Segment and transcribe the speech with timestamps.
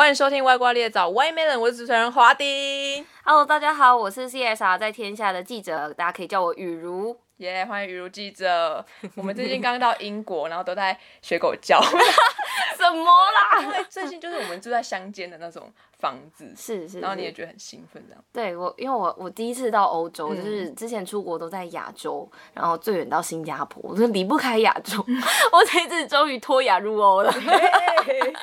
[0.00, 3.04] 欢迎收听《外挂猎枣》外面人，我是主持人华丁。
[3.22, 7.14] Hello，大家好，我是 CSR 在天下的记者，大家可以叫我雨如。
[7.40, 8.84] 耶欢迎雨如记者。
[9.14, 11.80] 我们最近刚到英国，然后都在学狗叫。
[12.76, 13.62] 什么啦？
[13.62, 18.22] 因为最近就是我们住在乡间的那种房子，是是，然后你也觉得很兴奋这样。
[18.30, 25.02] 对我，因为我我第一次到欧洲，嗯就是之前出国都在亚洲，然后最远到新加坡，我就离不开亚洲。
[25.52, 27.32] 我这次终于脱亚入欧了。
[28.04, 28.34] 嘿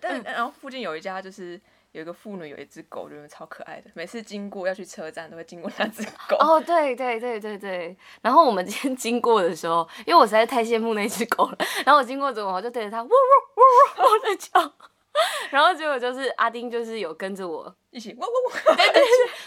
[0.00, 1.60] 但然后附近有一家就是。
[1.94, 3.88] 有一个妇女有一只狗，觉得超可爱的。
[3.94, 6.36] 每次经过要去车站，都会经过那只狗。
[6.42, 7.96] 哦，对对对对对。
[8.20, 14.72] 然后我们今天经过的时候，因为我实在太羡慕那只狗了，然后我经过之后，我就对着它喔喔喔喔在叫。
[15.48, 18.76] 然后结果就是阿丁就是有跟着我，一起汪汪汪！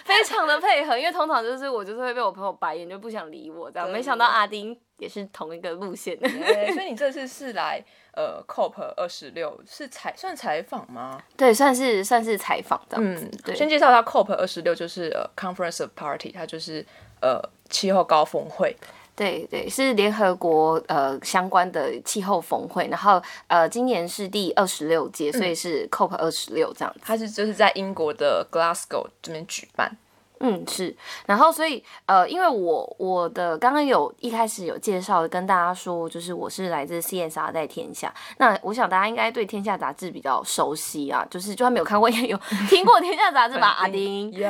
[0.06, 3.86] 非常的配合，因为通常就是我就是会被我朋友白眼，就不想理我这样。
[3.90, 6.30] 对没想到阿丁也是同一个路线的。
[6.30, 7.84] 所以你这次是来
[8.18, 11.22] 呃 COP 二十六是采算采访吗？
[11.38, 13.30] 对，算是算是采访这样子。
[13.32, 16.84] 嗯，对，先介绍一下 COP 二十六，就是呃 Conference of Party，它就是
[17.22, 18.76] 呃气候高峰会。
[19.16, 27.02] 对对，是联合国呃相关的气候峰会，然后呃今年是第二十六届，所以是 COP 二十六这样子。
[27.04, 29.96] 它是就是在英国的 Glasgow 这边举办。
[30.40, 38.14] 嗯，是，然后所以呃，因为我我的刚刚有一开始有介绍跟大家说，就是我是来自 CSR 在天下。
[38.38, 42.38] 那我想大家应该对天下杂志比较熟悉啊，就是就算没有看过， 也有
[42.70, 43.68] 听过天下杂志吧？
[43.68, 44.50] 阿丁， 有，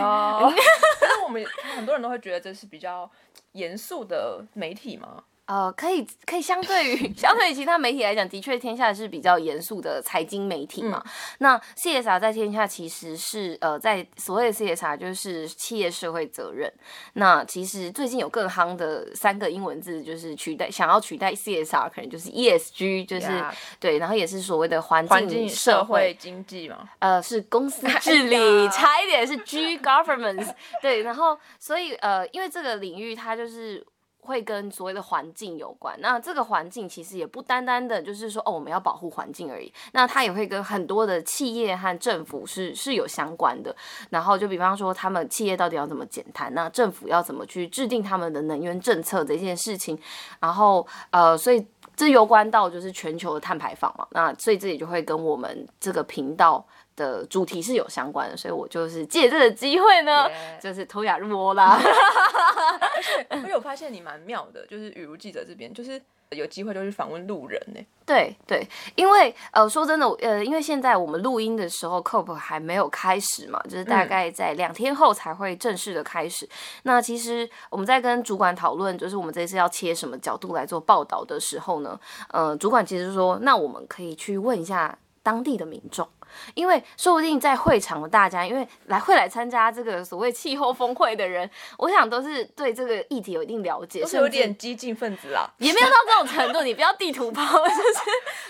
[0.99, 3.09] 但是我们很多人都会觉得这是比较
[3.53, 5.23] 严肃的媒体嘛。
[5.47, 11.03] 呃，可以可以相对于 相对于其他媒体来讲，的确天下是比较严肃的财经媒体嘛。
[11.39, 16.71] 那 CSR 在天下其实是呃，在所谓的 CSR 就是企业社会责任。
[17.13, 33.85] 那其实最近有更夯的三个英文字，就是取代想要取代 CSR，可能就是 ESG，就是 Yeah 对，然后也是所谓的环环境、境社社会、经济嘛，呃，是公司 治哎理，差一点是 G governance，对，然后所以呃，因为这个领域它就是
[34.27, 43.75] 会跟所谓的环境有关，那这个环境其实也不单单的就是说哦，我们要保护环境而已，那它也会跟很多的企业和政府是是有相关的，
[44.09, 49.97] 然后就比方说他们企业到底要怎么减碳，那政府要怎么去制定他们的能源政策这件事情，
[50.41, 51.65] 然后呃，所以。
[51.95, 56.65] 这攸关到就是全球的碳排放嘛，那所以这也就会跟我们这个频道
[56.95, 60.27] 的主题是有相关的，所以我就是借这个机会呢
[60.59, 61.79] 就是偷雅入窝啦。
[63.29, 66.01] 而且我发现你蛮妙的，就是雨如记者这边，就是
[66.31, 67.79] 有机会就去访问路人呢。
[68.05, 68.65] 对对，
[68.95, 76.47] 因为呃说真的，呃，因为现在我们录音的时候，COP 还没有开始嘛，就是大概在两天后才会正式的开始。
[76.83, 81.99] 那其实我们在跟主管讨论，就是我们这次要切什么角度来做报道的时候呢，
[82.29, 86.07] 呃，主管其实说，那我们可以去问一下当地的民众。
[86.53, 95.49] 因为说不定在会场的大家，因为来会来参加这个所谓气候峰会的人，我想都是对这个议题有一定了解，都是有点激进分子啦。
[95.57, 97.83] 也没有到这种程度，你不要地图炮， 就是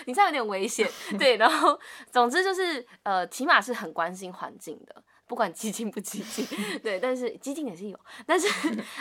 [0.06, 0.88] 你这样有点危险。
[1.18, 1.78] 对，然后
[2.10, 5.02] 总之就是呃，起码是很关心环境的。
[5.26, 6.46] 不管激进不激进，
[6.82, 8.48] 对，但是激进也是有，但是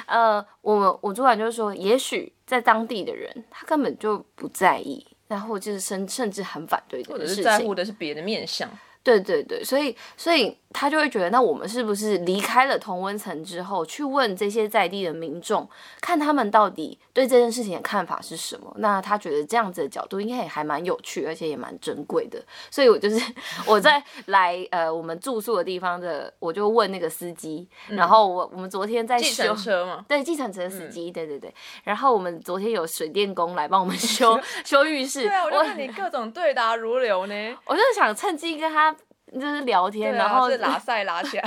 [0.05, 8.69] 呃，我我主管就是说，也许在当地的人他根本就不在意，然后就是甚甚至很反对的或件事情，者是在乎的是别的面相。
[9.03, 15.67] 对对对，所以所以他就会觉得，那我们是不是离开了同温层之后，去问这些在地的民众，
[15.99, 18.71] 看他们到底对这件事情的看法是什么？
[18.77, 22.39] 那他觉得这样子的角度应该也还蛮有趣，而且也蛮珍贵的。
[22.69, 23.19] 所以我就是
[23.65, 31.51] 我在来呃我们住宿的地方的，我就问那个司机，然后我我们昨天在计修程车嘛，对，计程车司机，对对对。
[31.83, 37.33] 然后我们昨天有水电工来帮我们修 修浴室，对啊，我就看你各种对答如流呢。
[37.65, 38.95] 我就想趁机跟他
[39.33, 41.43] 就是聊天，然后是 拉塞拉起来。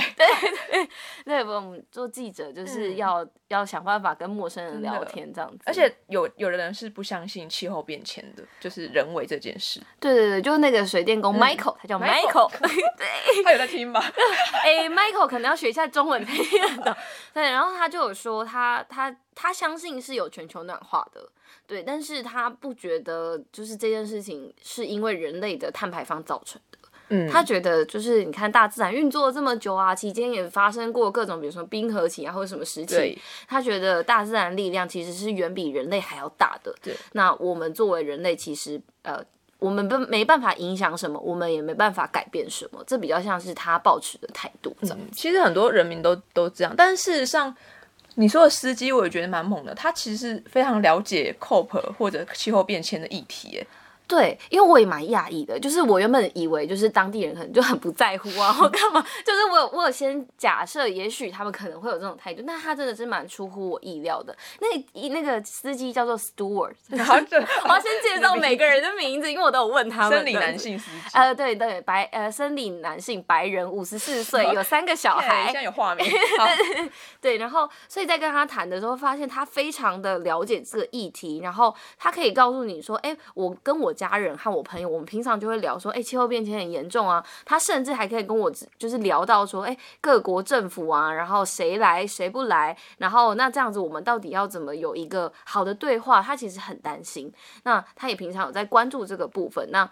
[1.25, 9.81] 对，我们做记者就是嗯要、要想办法跟陌生人聊天这样子，而且有有的人是不相信气候变迁的，就是人为这件事。
[9.99, 12.59] 对对对，就是那个水电工 Michael，、他叫 Michael Michael，
[12.97, 13.99] 对，他有在听吧？
[14.63, 16.95] 哎、m i c h a e l 可能要学一下中文才听得懂。
[17.33, 21.27] 对，然后他就有说他他他相信是有全球暖化的，
[21.65, 26.77] 对，但是他不觉得就是这件事情是因为人类的碳排放造成的。
[27.11, 36.73] 嗯，他觉得就是你看大自然运作了这么久啊，期间也发生过各种，比如说冰河期啊，或者什么时期，他觉得大自然力量其实是远比人类还要大的。
[36.81, 39.23] 对，那我们作为人类，其实呃，
[39.59, 44.97] 我们不没办法影响什么，我们也没办法改变什么，这比较像是他抱持的态度这样。
[45.11, 47.55] 其实很多人民都都这样，但是事实上，
[48.15, 49.75] 你说的司机，我也觉得蛮猛的。
[49.75, 53.67] 他其实是非常了解 COP 或者气候变迁的议题，哎，
[54.11, 64.35] 对，因为我也蛮讶异的，就是我原本以为就是当地人可能就很不在乎啊，或干嘛，就是我有我有先假设，也许他们可能会有这种态度，但他真的是蛮出乎我意料的。
[64.59, 70.17] 那那个司机叫做 Stewart， 然后就我要先介绍每个人的名字，因为我都有问他们。
[70.17, 76.05] 生理男性司机，呃，对对，白呃生理男性白人，五十四岁，有三个小孩， 现在有画面。
[76.09, 76.89] 对
[77.31, 83.95] 对，然后所以在跟他谈的时候，发现他非常的了解这个议题，然后他可以告诉你说，哎，我跟我。
[84.09, 87.23] 家人和我朋友，我们平常就会聊说，哎，气候变迁很严重啊。
[87.45, 96.19] 他甚至还可以跟我就是聊到说，哎，各国政府啊，然后谁来谁不来，然后那这样子我们到底要怎么有一个好的对话？
[96.21, 97.31] 他其实很担心。
[97.63, 99.69] 那他也平常有在关注这个部分。
[99.71, 99.87] 那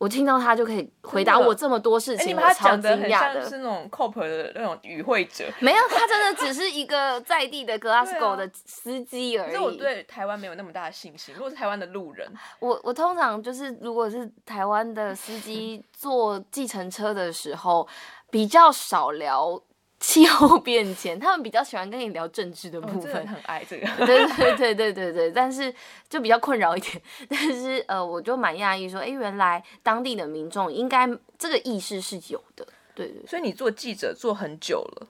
[0.00, 3.46] 我听到他就可以回答我这么多事情，我超惊讶的。
[3.46, 9.52] 是那种 COP 的那种与会者， 没有，他真的只是一个在地的 Glasgow 的司机而已。
[9.52, 11.34] 可是我对台湾没有那么大的信心。
[11.34, 12.26] 如果是台湾的路人，
[12.60, 17.86] 我我通常就是如果是台湾的司机坐计程车的时候，
[18.30, 19.60] 比较少聊。
[20.00, 23.86] 气候变迁，他们比较喜欢跟你聊政治的部分，很爱这个。
[24.06, 25.72] 对对对对对对，但是
[26.08, 27.00] 就比较困扰一点。
[27.28, 31.06] 但是呃，我就蛮讶异，说，哎，原来当地的民众应该
[31.38, 32.66] 这个意识是有的。
[32.94, 33.26] 对对。
[33.26, 35.06] 所以你做记者做很久了。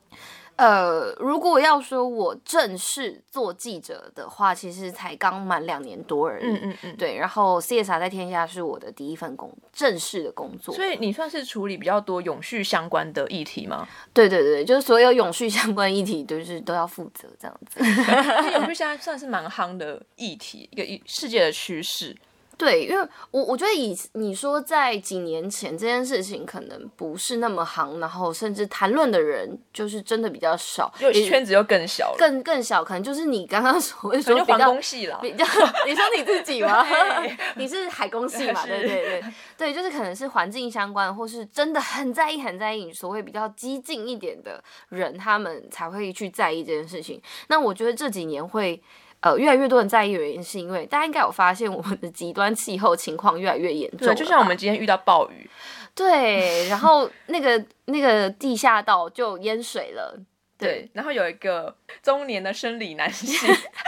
[0.61, 6.45] 呃，如果要说我正式做记者的话，其实才刚满两年多而已。
[6.45, 6.97] 嗯嗯嗯。
[6.99, 10.75] 对，然后 CSR 在天下是我的第一份工，正式的工作。
[10.75, 13.89] 所以你算是处理比较多永续相关的议题吗？
[14.13, 17.81] 对对对，就是所有永续相关议题，都是都要负责这样子。
[18.53, 22.15] 永续 现在算是蛮夯的议题，一个世界的趋势。
[22.61, 30.93] 对，因为我我觉得以你说在几年前这件事情可能不是那么行，然后甚至谈论的人就是真的比较少，
[31.25, 34.75] 圈子又更小，更更小，可能就是你刚刚 所谓说比较
[35.23, 35.47] 比较
[35.87, 36.87] 你说你自己吗？
[37.57, 38.63] 你是海工系嘛？
[38.69, 39.25] 对对对
[39.57, 47.19] 对，就是可能是环境相关，或是真的很在意很在意，所谓比较激进一点的人，他们才会去在意这件事情。
[47.49, 48.83] 那我觉得这几年会。
[49.21, 54.09] 呃，越来越多人在意的原因，是因为大家应该有发现，我们的极端气候情况越来越严重。
[54.09, 55.49] 对，就像我们今天遇到暴雨。
[55.95, 60.19] 对，然后那个那个地下道就淹水了。
[60.57, 63.35] 对，然后有一个中年的生理男性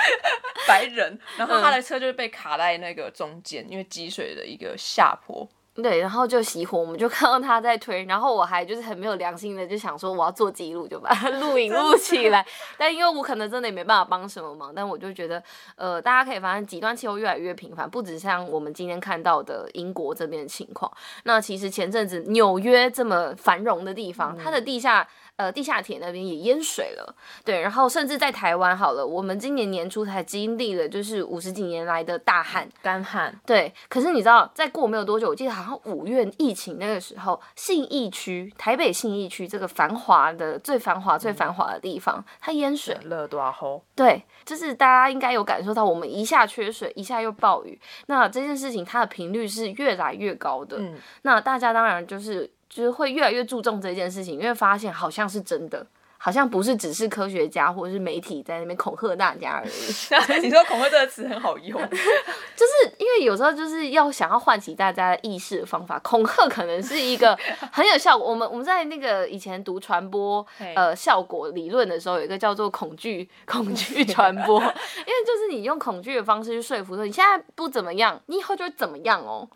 [0.66, 5.46] 白人，然后他的车就是被卡在那个中间，因为积水的一个下坡。
[5.74, 12.46] 对，然后就熄火，我们就看到他在推，然后我还就是很没有良心的就想说我要做记录，就把它 录影录起来。
[12.76, 15.42] 但因为我可能真的也没办法帮什么忙，但我就觉得，
[15.76, 20.92] 呃，大家可以发现极端气候越来越频繁，不止像我们今天看到的英国这边的情况，
[21.24, 25.08] 那其实前阵子纽约这么繁荣的地方，它的地下。
[25.42, 33.74] 呃，地下铁那边也淹水了，对，然后甚至在台湾好了，我们今年年初才经历了就是五十几年来的大旱、干旱，对。
[33.88, 50.76] 可是你知道，再过没有多久，我记得好像五月疫情那个时候，信义区、台北信义区这个繁华的、最繁华、最繁华的地方，它淹水了多少对，就是大家应该有感受到，我们一下缺水，一下又暴雨，那这件事情它的频率是越来越高的。
[50.78, 52.48] 嗯，那大家当然就是。
[52.72, 55.86] 就是会越来越注重这件事情，因为发现好像是真的，
[56.16, 59.70] 好像不是只是科学家或者是媒体在那边恐吓大家而已。
[60.40, 67.38] 你说“恐吓”这个词很好用， 就是因为有时候就是要想要唤起大家的意识的方法，恐吓可能是一个
[67.70, 68.26] 很有效果。
[68.30, 79.46] 我们我们在那个以前读传播呃效果理论的时候，有一个叫做恐惧恐惧传播， 因为就是你用恐惧的方式去说服说你现在不怎么样，你以后就会怎么样哦。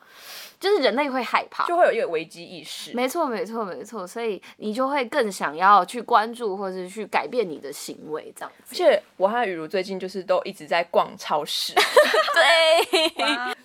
[0.59, 2.93] 就是人类会害怕，就会有一个危机意识。
[2.95, 4.07] 没错，没错，没错。
[4.07, 8.53] 所以你就会更想要去关注，或者是去改变你的行为，这样。
[8.71, 11.75] 而且我和雨茹最近就是都一直在逛超市，
[12.35, 13.13] 对。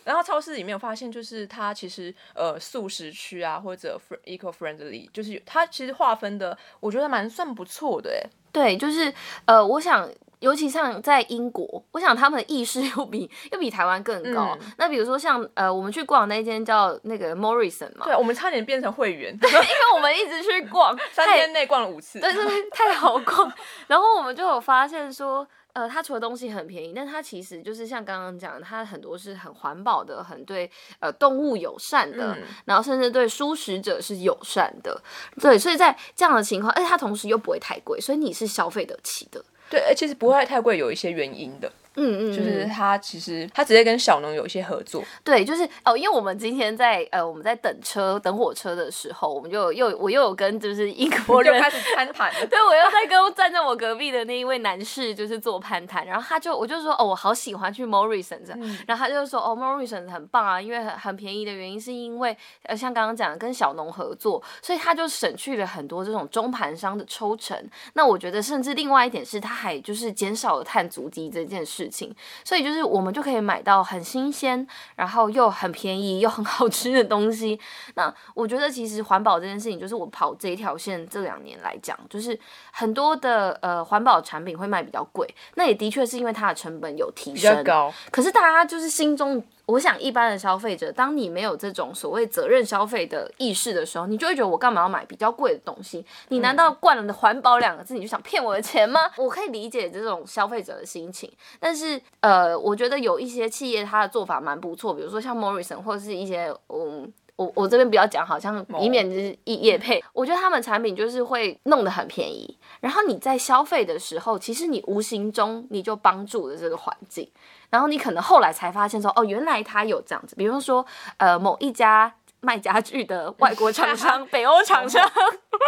[0.04, 8.30] 然后超市里面有发现，就是它其实呃素食区啊，或者 eco friendly，就是它其实划分的，我觉得蛮算不错的哎。
[8.52, 9.14] 对，就是
[9.46, 10.10] 呃，我想。
[10.42, 14.58] 尤其像在英国，我想他们的意识 又比又比台湾更高。
[14.78, 23.52] 那比如说像呃，我们去逛那间叫那个 Morrison 嘛，对，我们差点变成会员，对 因为我们一直去逛， 三天内逛了五次，对对对，太好逛。
[23.88, 30.70] 然后我们就有发现说，呃，它除了东西很便宜，但它其实就是像刚刚讲，它很多是很环保的，很对
[31.00, 35.00] 呃动物友善的，然后甚至对舒食者是友善的。
[35.40, 39.44] 对，所以在这样的情况，而且它同时又不会太贵，所以你是消费得起的。
[39.72, 41.72] 对，其实不会太贵，有一些原因的。
[41.96, 52.32] 嗯嗯，就是嗯他其实他直接跟小农有一些合作，对，就是哦，因为我们今天在呃我们在等车等火车的时候，我们就又我又有跟就是英 国人开始攀谈。
[52.50, 67.58] 对，我又在跟站在我隔壁的那一位男士就是做攀谈，然后他就我就说哦，我好喜欢去 Morrison 这样，嗯然后他就说哦，Morrison 很棒啊，因为很很便宜的原因是因为呃像刚刚讲的跟小农合作，所以他就省去了很多这种中盘商的抽成。
[67.94, 77.60] 那我觉得甚至另外一点是，他还就是减少了碳足迹这件事情，所以就是我们就可以买到很新鲜，然后又很便宜又很好吃的东西。
[77.96, 82.38] 那我觉得其实环保这件事情，就是我跑这一条线这两年来讲，就是
[82.72, 87.64] 很多的呃环保产品会卖比较贵，那也的确是因为它的成本有提比较升。
[87.64, 96.06] 高，可是大家就是心中，我想一般的消费者，当你没有这种所谓责任消费的意识的时候，你就会觉得我干嘛要买比较贵的东西？
[96.28, 99.00] 你难道惯了的环保两个字，你就想骗我的钱吗？
[99.18, 107.12] 我可以理解这种消费者的心情，但是呃，我觉得有一些企业它的做法蛮不错，比如说像 Morrison 或者是一些嗯。
[107.36, 110.04] 我我这边不要讲，好像以免就是业业配。
[110.14, 117.30] 我觉得他们产品就是会弄得很便宜，然后你在消费的时候，其实你无形中你就帮助了这个环境。
[117.70, 120.86] 然后你可能后来才发现说，哦，原来他有这样子，比如说，
[121.16, 125.10] 呃，某一家卖家具的外国厂商， 北欧厂商，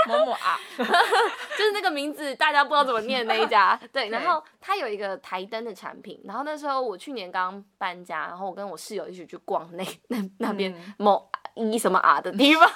[0.10, 12.70] 某某啊， 就是那个名字大家不知道怎么念那一家，对，然后它有一个台灯的产品，然后那时候我去年刚搬家，然后我跟我室友一起去逛那那那边嗯某一什么啊的地方，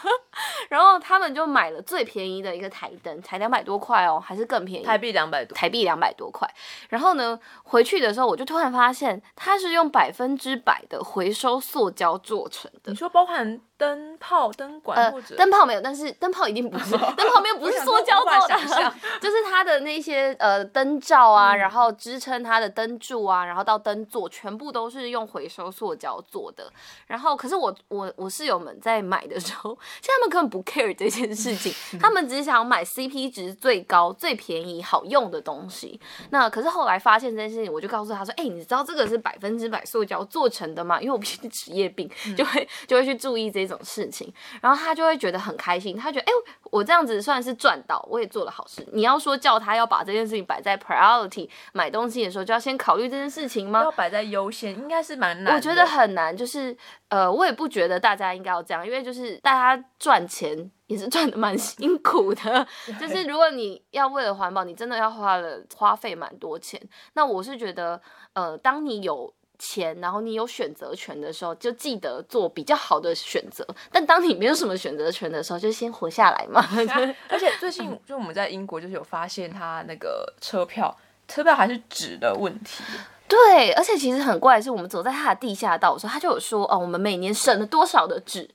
[0.70, 6.48] 然后他们就买了最便宜的一个台灯，才两百多块哦，还是更便宜，台币两百多，台币两百多块。
[6.90, 12.96] 然后呢，回去的时候我就突然发现，它是用百分之百的回收塑胶做成的你。
[12.96, 18.56] 说包含灯泡、灯管呃或者，灯泡没有，但是 灯泡一定不是，灯泡没有不是塑胶做的，
[19.22, 26.72] 就是它的那些呃灯罩啊，嗯然后支撑它的灯柱啊，然后到灯座，全部都是用回收塑胶做的。
[27.06, 36.00] 然后，可是我我我室友们在买的时候， 其实他们根本不 care 这件事情，他们只想买 CP 值最高、最便宜、好用的东西。
[36.32, 44.34] 那可是后来发现这件事情，我就告诉他说：“哎、你知道这个是百分之百塑胶做成的吗？”因为我毕竟是职业病，就会就会去注意这种事情。
[44.62, 46.34] 然后他就会觉得很开心，他觉得哎、
[46.72, 48.88] 我这样子算是赚到，我也做了好事。
[48.94, 53.92] 你要说叫他要把这件事情摆在 priority，买东西的时候就要先考虑这件事情吗要？
[53.92, 55.56] 摆在优先，应该是蛮难的。
[55.56, 56.76] 我觉得很难，就是
[57.10, 62.68] 呃，我也不觉得大家应该要这样，因为就是大家赚钱也是赚的蛮辛苦的。
[63.00, 66.80] 就是如果你要为了环保，你真的要花了花费蛮多钱。
[67.14, 68.00] 那我是觉得，
[68.34, 73.66] 呃，当你有钱，然后你有选择权的时候，就记得做比较好的选择。
[73.92, 76.64] 但当你没有什么选择权的时候，就先活下来嘛。
[77.30, 80.96] 而且最近就我们在英国就是有发现，它那个车票
[81.28, 82.84] 车票还是纸的问题。
[83.28, 88.50] 对，而且其实很怪的是，我们走在他的地下道的时候，他就有说哦，我们每年省了多少的纸，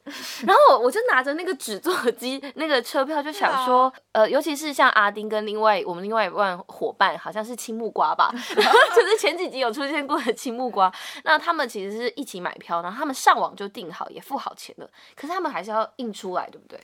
[0.47, 8.33] 然后我我就拿着那个纸做的机那个车票，就想说，呃，尤其是像阿丁跟另外我们另外一位伙伴，好像是青木瓜吧
[8.97, 10.93] 就是前几集有出现过的青木瓜，
[11.25, 16.81] 那他们其实是一起买票，然后他们上网就订好，也付好钱了，可是他们还是要印出来，对不对？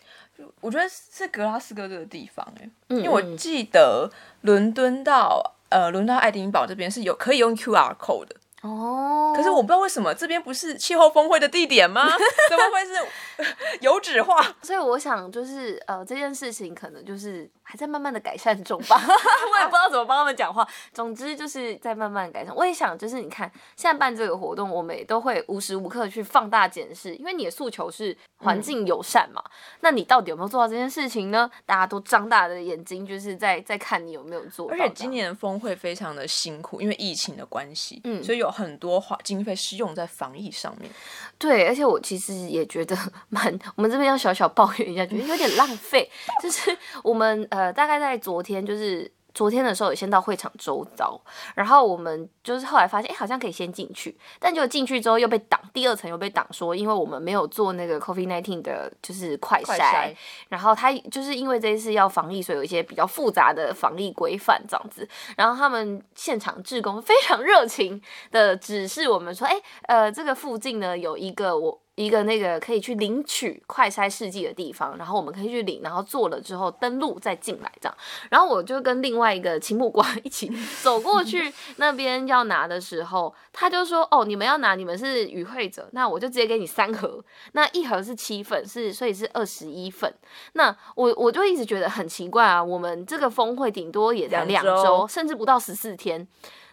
[0.60, 3.36] 我觉得是格拉斯哥这个地方哎、嗯因为我嗯。
[3.36, 4.08] 记得
[4.42, 12.08] 伦敦到呃伦敦到爱丁堡这边是有可以用 QR code 的，哦，可是我不知道为什么这边不是气候峰会的地点吗？
[12.50, 14.42] 怎么会是 油纸化？
[14.62, 20.66] 所以我想，就是呃，这件事情可能就是还在慢慢的改善中吧， 我也不知道怎么帮他们讲话。
[20.90, 22.54] 总之就是在慢慢改善。
[22.56, 23.46] 我也想，就是你看
[23.76, 29.44] 现在办这个活动，我们也都会无时无刻去放大检视，因为你的诉求是环境友善嘛，
[29.80, 31.50] 那你到底有没有做到这件事情呢？
[31.66, 34.70] 大家都张大的眼睛，就是在在看你有没有做。
[34.70, 40.90] 而且今年峰会非常的辛苦，因为疫情的关系，嗯所以有很多花经费是用在防疫上面。
[41.36, 42.96] 对，而且我其实也觉得
[43.28, 43.46] 蛮，
[43.76, 46.10] 我们这边要小小抱怨一下，觉得有点浪费。
[46.42, 51.20] 就是我们呃，大概在昨天，就是昨天的时候，也先到会场周遭，
[51.54, 60.16] 然后我们就是后来发现，哎，好像可以先进去，但就进去之后又被挡，第二层又被挡，说因为我们没有做那个 COVID nineteen 的，就是快筛快筛，
[60.48, 65.08] 然后他就是因为这一次要防疫，所以有一些比较复杂的防疫规范这样子。
[65.36, 71.80] 然后他们现场志工非常 热情的指示我们说，哎，呃，这个附近呢有一个我。
[71.98, 77.98] 一个那个可以去领取快筛试剂的地方，然后我们可以去领，然后做了之后登录再进来这样。
[78.30, 80.48] 然后我就跟另外一个青木瓜一起
[80.80, 90.14] 走过去那边要拿的时候，他就说：“哦，你们要拿，你们是与会者，那我就直接给你三盒，那一盒是七份，是所以是二十一份。
[90.52, 96.28] 那我我就一直觉得很奇怪啊，我们这个峰会顶多也才两周，甚至不到十四天。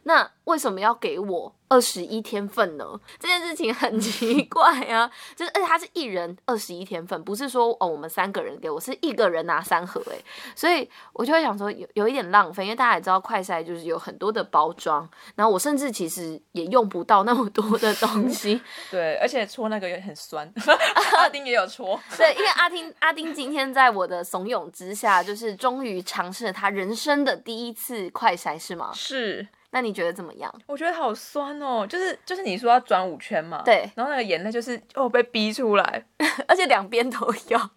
[0.08, 2.86] 那为什么要给我二十一天份呢？
[3.20, 10.24] 这件事情很奇怪啊，就是而且他是一人二十一天份，不是说哦我们三个人给我，是一个人拿三盒诶，
[10.56, 18.62] 所以我就会想说有有一点浪费，因为大家也知道快筛就是有很多的包装，然后我甚至其实也用不到那么多的东西。
[18.92, 20.48] 对，而且搓那个也很酸，
[21.18, 22.00] 阿丁也有搓。
[22.16, 28.92] 对，因为阿丁阿丁今天在我的怂恿之下，就是终于尝试了他人生的第一次快筛，是吗？
[28.94, 30.50] 是，那你觉得怎么样？
[30.68, 36.06] 我觉得好酸哦，就是就是你说要转五圈嘛，对，然后那个眼泪就是哦被逼出来，
[36.48, 37.60] 而且两边都有。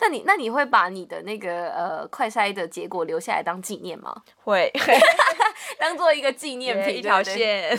[0.00, 4.14] 那你那你会把你的那个呃快筛的结果留下来当纪念吗？
[4.44, 4.70] 会
[5.78, 7.22] 当做一个纪念品，一条。
[7.22, 7.74] 线，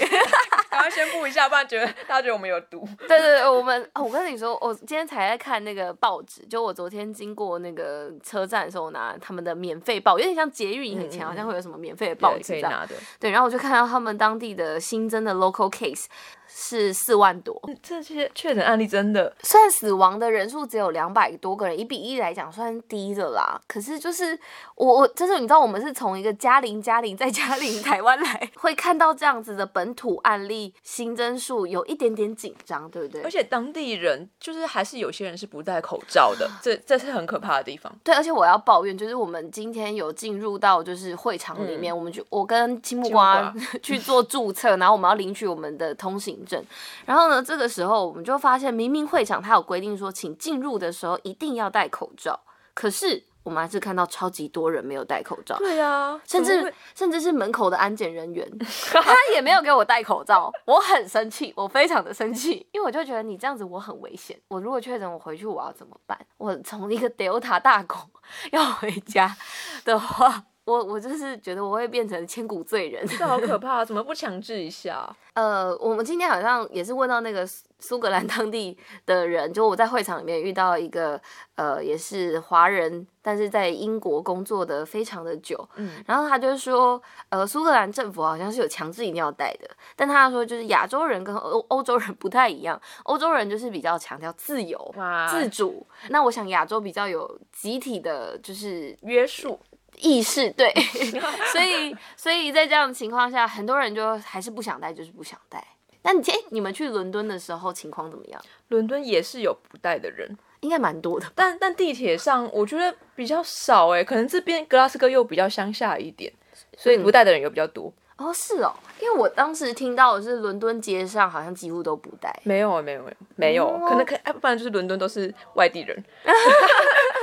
[0.72, 2.88] 赶快宣布一下，不然觉得大家觉得我们有毒。
[3.00, 12.72] 对对对，我们哦我跟你说，我今天才在看那个报纸，就我昨天经过那个车站的时候，我拿他们的免费报，有点像捷运以前好像会有什么免费的报纸这样。
[12.72, 16.06] 可以拿的，对，然后我就看到他们当地的新增的 local case
[16.54, 24.38] 是四万多，这些确诊案例真的算死亡的人数只有两百多个人，一比一来讲算低的啦，可是就是
[24.76, 33.32] 我我就是你知道我们是从一个嘉陵嘉陵再嘉陵台湾来， 会看到这样子的本土案例新增数有一点点紧张，对不对而？
[33.32, 37.92] 且当地人就是还是有些人是不戴口罩的，这这是很可怕的地方。
[38.04, 46.64] 对，而且我要抱怨，就是我们今天有进入到就是会场里面，我们去我跟青木瓜 去做注册，然后我们要领取我们的通行证，
[47.06, 52.40] 然后呢，这个时候我们就发现，明明会场它有规定说，请进入的时候一定要戴口罩，
[52.74, 55.58] 可是我们还是看到超级多人没有戴口罩。
[55.58, 58.48] 对啊，甚至甚至是门口的安检人员，
[58.94, 66.20] 他也没有给我戴口罩，我很生气，我非常的生气，因为我就觉得你这样子我很危险，我如果确诊，我回去我要怎么办？
[66.38, 67.98] 我从一个 Delta 大狗
[68.52, 69.36] 要回家
[69.84, 73.06] 的话，我我就是觉得我会变成千古罪人。
[73.18, 75.14] 这好可怕，怎么不强制一下？
[75.34, 81.20] 呃，我们今天好像也是问到那个苏苏格兰当地的人，就我在会场里面遇到一个
[81.56, 94.94] 呃，也是华人，但是在英国工作的非常的久，嗯，然后他就说，呃，苏格兰政府好像是有强制一定要戴的，但他说就是亚洲人跟欧欧洲人不太一样，欧洲人就是比较强调自由。
[95.30, 99.58] 自主，那我想亚洲比较有集体的，就是约束，
[99.98, 100.74] 意识，对，
[101.52, 105.64] 所以所以在这样的情况下，很多人就还是不想戴，就是不想戴。
[106.04, 108.42] 那你哎，你们去伦敦的时候情况怎么样？
[108.70, 111.28] 伦敦也是有不戴的人，应该蛮多的。
[111.36, 116.34] 但但地铁上我觉得比较少哎，可能这边格拉斯哥又比较乡下一点，
[116.76, 117.94] 所以不戴的人又比较多。
[118.18, 122.32] 哦，是哦，因为我当时听到的是伦敦街上好像几乎都不戴。
[122.44, 126.04] 没有没有没有没有，哦可能可哎，不然就是伦敦都是外地人。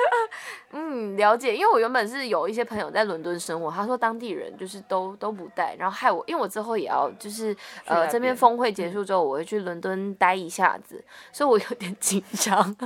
[0.70, 11.02] 嗯，了解，因为我原本是有一些朋友在伦敦生活，他说当地人就是都都不带，然后害我，因为我之后也要就是呃这边边峰会结束之后，我会去伦敦待一下子，
[11.32, 12.76] 所以我有点 紧张。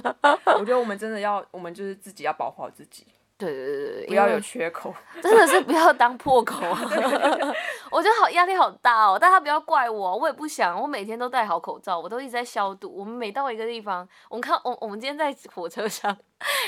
[0.58, 3.04] 我觉得我们真的要，我们就是自己要保护好自己，
[3.46, 4.94] 对对对对，不要有缺口。
[5.22, 6.57] 真的是不要当破口，
[7.90, 9.18] 我觉得好压力好大哦。
[9.20, 12.92] 但他不要怪我，我也不想，我每天都戴好口罩，我都一直在消毒。
[12.96, 16.16] 我们每到一个地方，我们看我我们今天在火车上，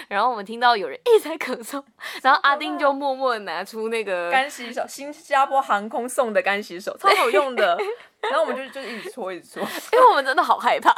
[0.08, 1.82] 然后我们听到有人一直在咳嗽，
[2.22, 7.78] 然后阿丁就默默的拿出那个干洗手，新加坡航空送的干洗手，超好用的。
[8.24, 9.62] 然后我们就就一直搓，一直搓。
[9.92, 10.94] 因为我们真的好害怕。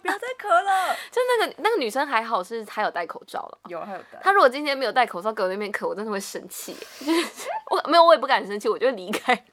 [0.00, 0.94] 不要再咳了。
[1.10, 3.58] 就那个那个女生还好是她有戴口罩了。
[3.68, 6.76] 有她有戴，她如果今天没有戴口罩，给我那边咳，我真的会生气。
[7.00, 9.44] 就 是我没有，我也不敢生气，我就离开。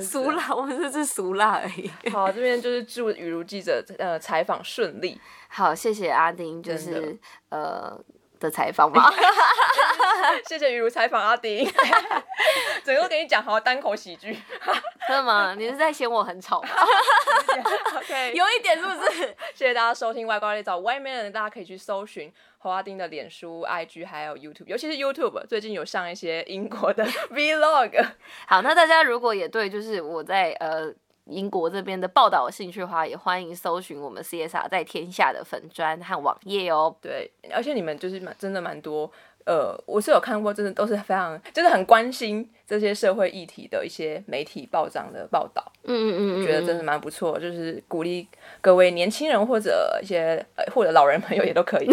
[0.00, 1.90] 俗辣，我们这是俗辣而已。
[2.12, 5.20] 好，这边就是祝雨如记者呃采访顺利。
[5.48, 7.98] 好，谢谢阿丁，就是呃
[8.38, 9.10] 的采访吗。
[10.46, 11.66] 谢谢雨如采访阿丁，
[12.84, 14.38] 整个都给你讲好单口喜剧。
[15.08, 15.54] 真的吗？
[15.56, 16.68] 你是在嫌我很吵吗
[17.96, 19.34] ？OK，有一点是不是？
[19.54, 28.06] 谢谢大家收听外挂猎找外面的人，大家可以去搜寻侯阿丁的脸书、IG 还有 YouTube，尤其是 YouTube，最近有上一些英国的 Vlog。
[28.46, 30.92] 好，那大家如果也对就是我在呃
[31.28, 36.94] 英国这边的报道有兴趣的话，也欢迎搜寻我们 CSR 在天下的粉砖和网页哦。
[37.00, 39.10] 对，而且你们就是蛮真的蛮多，
[39.44, 48.26] 呃，我是有看过，真的都是非常就是很关心这些社会议题的一些媒体报章的报道，嗯嗯嗯嗯，觉得真的蛮不错，就是鼓励
[48.60, 51.86] 各位年轻人或者一些呃或者老人朋友也都可以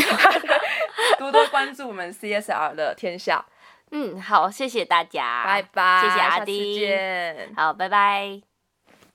[1.19, 3.45] 多多关注我们 CSR 的天下。
[3.91, 7.53] 嗯好，谢谢大家，拜拜，谢谢阿丁见。
[7.55, 8.54] 好，拜拜。